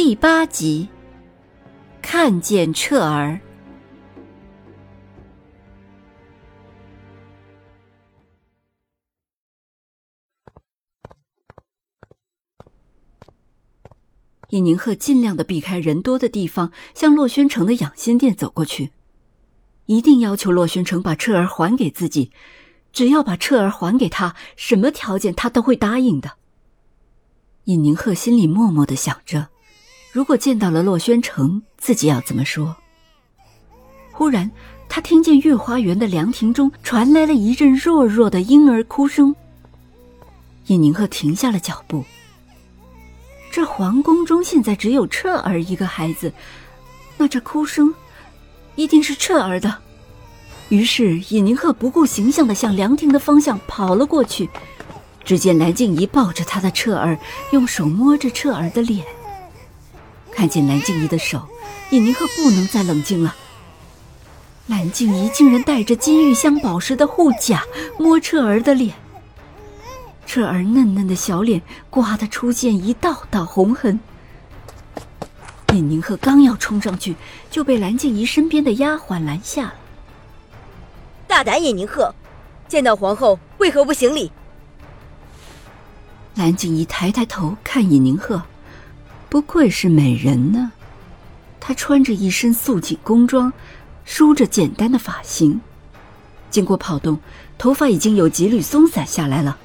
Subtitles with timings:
[0.00, 0.88] 第八集，
[2.00, 3.40] 看见彻儿。
[14.50, 18.92] 尹宁鹤尽量的避开人多的地方，向洛轩城的养心殿走过去，
[19.86, 22.30] 一定要求洛轩城把彻儿还给自己。
[22.92, 26.34] 只要把彻儿还给他，什么条件他都会答应的。
[27.64, 29.48] 尹宁鹤心里默默的想着。
[30.18, 32.74] 如果见到了洛宣城，自己要怎么说？
[34.10, 34.50] 忽然，
[34.88, 39.32] 他听见御花园的凉亭中传来了一阵弱弱的婴儿哭声。
[40.66, 42.04] 尹宁鹤停下了脚步。
[43.52, 46.32] 这皇宫中现在只有彻儿一个孩子，
[47.16, 47.94] 那这哭声
[48.74, 49.72] 一定是彻儿的。
[50.68, 54.50] 于是，尹宁鹤不顾形象的向凉亭的方向跑了过去。
[55.24, 57.16] 只见蓝静怡抱着他的彻儿，
[57.52, 59.06] 用手摸着彻儿的脸。
[60.38, 61.48] 看见蓝静怡的手，
[61.90, 63.34] 尹宁鹤不能再冷静了。
[64.68, 67.64] 蓝静怡竟然带着金玉镶宝石的护甲
[67.98, 68.94] 摸彻儿的脸，
[70.26, 71.60] 彻儿嫩嫩的小脸
[71.90, 73.98] 刮得出现一道道红痕。
[75.72, 77.16] 尹宁鹤刚要冲上去，
[77.50, 79.74] 就被蓝静怡身边的丫鬟拦下了。
[81.26, 82.14] 大胆尹宁鹤，
[82.68, 84.30] 见到皇后为何不行礼？
[86.36, 88.40] 蓝静怡抬抬头看尹宁鹤。
[89.28, 90.72] 不愧是美人呢，
[91.60, 93.52] 她穿着一身素锦宫装，
[94.04, 95.60] 梳着简单的发型，
[96.50, 97.18] 经过跑动，
[97.58, 99.58] 头发已经有几缕松散下来了。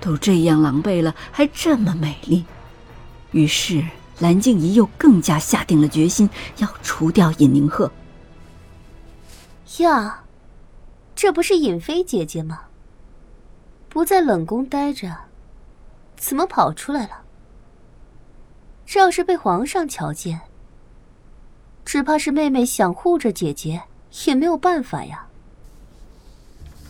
[0.00, 2.44] 都这样狼狈了，还这么美丽，
[3.32, 3.82] 于是
[4.20, 7.90] 蓝静怡又更加下定了决心，要除掉尹宁鹤。
[9.78, 10.22] 呀，
[11.16, 12.60] 这不是尹妃姐姐吗？
[13.88, 15.16] 不在冷宫待着，
[16.16, 17.23] 怎么跑出来了？
[18.94, 20.40] 这要是被皇上瞧见，
[21.84, 23.82] 只怕是妹妹想护着姐姐
[24.24, 25.26] 也没有办法呀。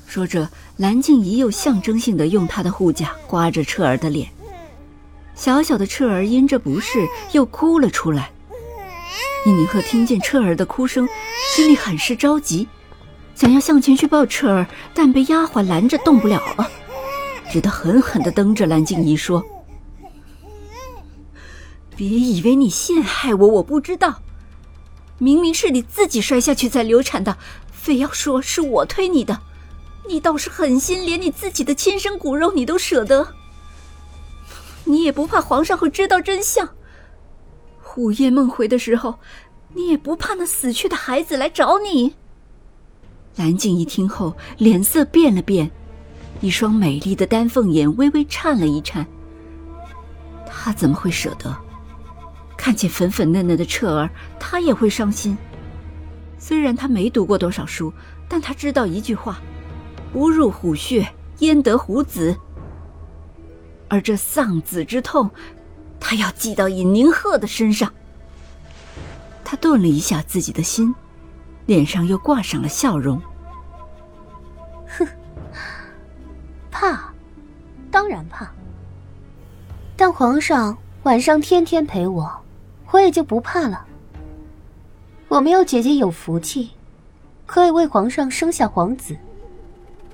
[0.06, 4.28] 说着，蓝静怡又象征性的用她的护甲刮着彻儿的脸，
[5.34, 8.30] 小小的彻儿因这不适又哭了出来。
[9.46, 11.08] 伊宁鹤听见彻儿的哭声，
[11.56, 12.68] 心里很是着急，
[13.34, 16.70] 想要向前去抱彻儿，但被丫鬟拦着，动不了了，
[17.50, 19.42] 只得狠狠的瞪着蓝静怡说。
[21.96, 24.20] 别以为你陷害我，我不知道。
[25.18, 27.38] 明明是你自己摔下去才流产的，
[27.72, 29.40] 非要说是我推你的，
[30.08, 33.28] 你倒是狠心，连你自己的亲生骨肉你都舍得。
[34.84, 36.68] 你也不怕皇上会知道真相？
[37.96, 39.20] 午夜梦回的时候，
[39.72, 42.14] 你也不怕那死去的孩子来找你？
[43.36, 45.70] 蓝静一听后，脸色变了变，
[46.40, 49.06] 一双美丽的丹凤眼微微颤了一颤。
[50.46, 51.56] 她怎么会舍得？
[52.56, 55.36] 看见粉粉嫩嫩的彻儿，他也会伤心。
[56.38, 57.92] 虽然他没读过多少书，
[58.28, 59.38] 但他知道一句话
[60.12, 61.06] ：“不入虎穴，
[61.38, 62.36] 焉得虎子。”
[63.88, 65.30] 而这丧子之痛，
[66.00, 67.92] 他要记到尹宁鹤的身上。
[69.44, 70.94] 他顿了一下自己的心，
[71.66, 73.20] 脸上又挂上了笑容。
[74.98, 75.06] 哼，
[76.70, 77.12] 怕，
[77.90, 78.50] 当然怕。
[79.96, 82.43] 但皇上晚上天天陪我。
[82.94, 83.84] 我也就不怕了。
[85.26, 86.70] 我没有姐姐有福气，
[87.44, 89.16] 可以为皇上生下皇子。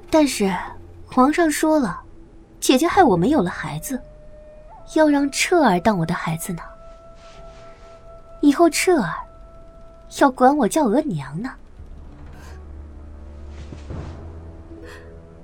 [0.08, 0.50] 但是
[1.04, 2.00] 皇上说了，
[2.58, 4.00] 姐姐害我没有了孩子，
[4.94, 6.62] 要让彻儿当我的孩子呢。
[8.40, 9.12] 以后彻儿
[10.18, 11.52] 要管我叫额娘呢。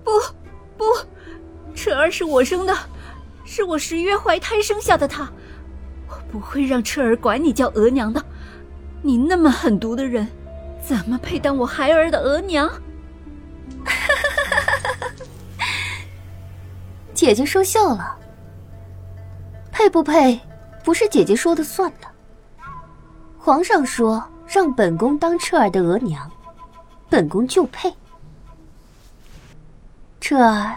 [0.02, 0.10] 不，
[0.78, 0.84] 不，
[1.74, 2.74] 彻儿是我生的，
[3.44, 5.30] 是我十月怀胎生下的他。
[6.36, 8.22] 不会让彻儿管你叫额娘的，
[9.00, 10.28] 你那么狠毒的人，
[10.84, 12.70] 怎么配当我孩儿的额娘？
[17.14, 18.14] 姐姐说笑了，
[19.72, 20.38] 配不配，
[20.84, 22.06] 不是姐姐说的算的。
[23.38, 26.30] 皇上说让本宫当彻儿的额娘，
[27.08, 27.90] 本宫就配。
[30.20, 30.76] 彻儿，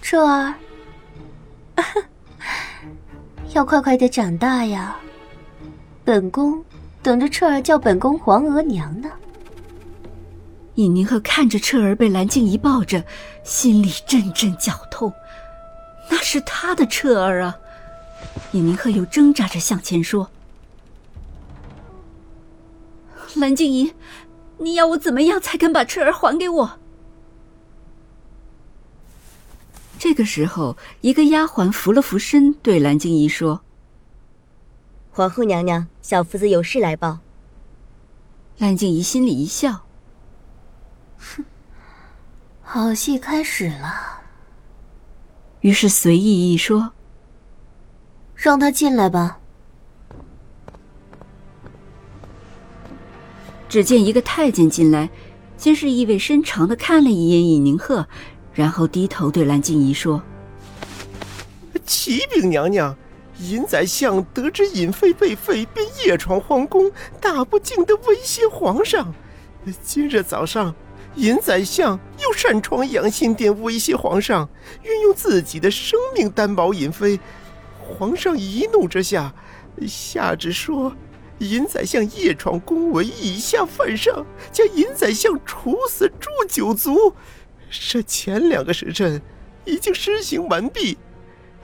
[0.00, 0.54] 彻儿。
[3.54, 4.96] 要快快的长大呀！
[6.04, 6.62] 本宫
[7.04, 9.08] 等着彻儿叫本宫皇额娘呢。
[10.74, 13.04] 尹宁鹤看着彻儿被蓝静怡抱着，
[13.44, 15.12] 心里阵阵绞痛。
[16.10, 17.56] 那是他的彻儿啊！
[18.50, 20.28] 尹宁鹤又挣扎着向前说
[23.36, 23.94] ：“蓝静怡，
[24.58, 26.78] 你要我怎么样才肯把彻儿还给我？”
[30.04, 33.62] 这个时候，一个丫鬟扶了扶身，对蓝静怡说
[35.10, 37.20] ：“皇后娘娘，小福子有事来报。”
[38.60, 39.86] 蓝静怡心里一笑
[41.16, 41.42] ：“哼，
[42.60, 44.20] 好戏开始了。”
[45.62, 46.92] 于是随意一说
[48.36, 49.40] ：“让他进来吧。”
[53.70, 55.08] 只见一个太监进来，
[55.56, 58.06] 先是意味深长的看了一眼尹宁鹤。
[58.54, 60.22] 然后低头对蓝静怡说
[61.84, 62.96] ：“启禀娘娘，
[63.40, 66.90] 尹宰相得知尹妃被废，便夜闯皇宫，
[67.20, 69.12] 大不敬的威胁皇上。
[69.82, 70.72] 今日早上，
[71.16, 74.48] 尹宰相又擅闯养心殿，威胁皇上，
[74.84, 77.18] 运用自己的生命担保尹妃。
[77.80, 79.34] 皇上一怒之下，
[79.86, 80.94] 下旨说，
[81.38, 87.14] 尹宰相夜闯宫闱，以下犯上，将尹宰相处死，诛九族。”
[87.80, 89.20] 这前两个时辰
[89.64, 90.96] 已经施行完毕，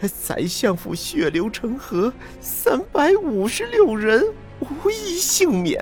[0.08, 4.24] 宰相府血流成河，三百五十六人
[4.58, 5.80] 无一幸免。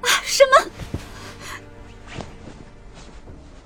[0.00, 0.08] 啊！
[0.22, 0.70] 什么？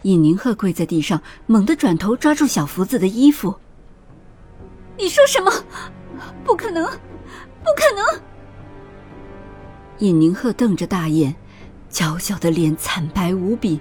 [0.03, 3.55] 尹宁鹤跪在地上，猛地转头抓住小福子的衣服。
[4.99, 5.53] 你说什么？
[6.45, 6.85] 不可能！
[6.85, 8.21] 不可能！
[9.99, 11.37] 尹宁鹤瞪着大眼，
[11.89, 13.81] 娇小的脸惨白无比。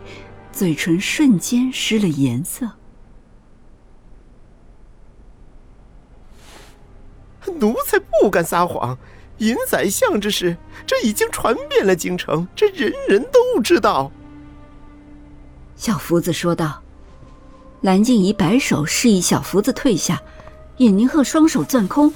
[0.51, 2.69] 嘴唇瞬间失了颜色。
[7.59, 8.98] 奴才不敢撒谎，
[9.39, 14.12] 尹宰相之事，这已经传遍了京城，这人人都知道。
[15.75, 16.81] 小福子说道。
[17.81, 20.21] 蓝静怡摆手示意小福子退下，
[20.77, 22.13] 尹宁鹤双手攥空，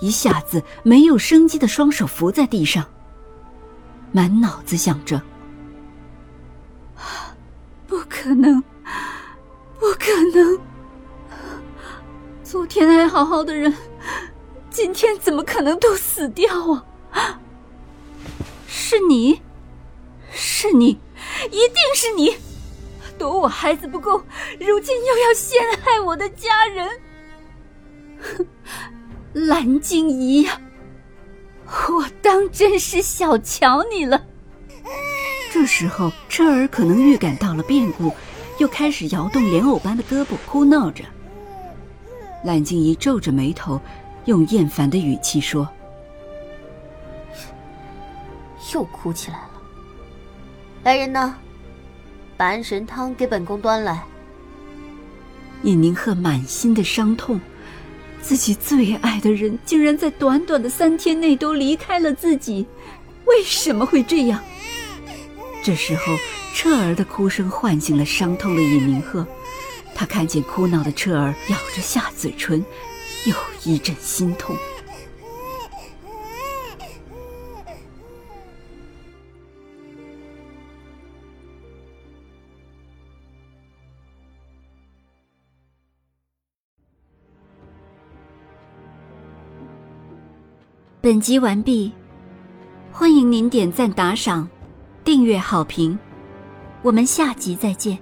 [0.00, 2.86] 一下子没有生机的双手扶在地上，
[4.12, 5.20] 满脑子想着。
[8.24, 8.64] 可能，
[9.78, 10.58] 不可能！
[12.42, 13.70] 昨天还好好的人，
[14.70, 16.48] 今天怎么可能都死掉
[17.10, 17.38] 啊？
[18.66, 19.42] 是你，
[20.32, 20.98] 是你，
[21.50, 22.34] 一定是你！
[23.18, 24.22] 夺我孩子不够，
[24.58, 26.88] 如今又要陷害我的家人！
[29.34, 30.62] 蓝静怡呀，
[31.90, 34.24] 我当真是小瞧你了。
[35.64, 38.12] 这时候，车儿可能预感到了变故，
[38.58, 41.02] 又开始摇动莲藕般的胳膊，哭闹着。
[42.44, 43.80] 蓝静怡皱着眉头，
[44.26, 45.66] 用厌烦的语气说
[48.74, 49.50] ：“又哭起来了。
[50.82, 51.34] 来人呢，
[52.36, 54.04] 把安神汤给本宫端来。”
[55.64, 57.40] 尹宁鹤满心的伤痛，
[58.20, 62.66] 自己最爱的人竟然在短短的三天内都离开了自己，
[63.24, 64.38] 为什么会这样？
[65.64, 66.14] 这时候，
[66.52, 69.26] 彻儿的哭声唤醒了伤痛的尹明鹤。
[69.94, 72.62] 他看见哭闹的彻儿，咬着下嘴唇，
[73.24, 74.54] 又一阵心痛。
[91.00, 91.90] 本集完毕，
[92.92, 94.46] 欢迎您点赞打赏。
[95.04, 95.98] 订阅好评，
[96.80, 97.98] 我们下集再见。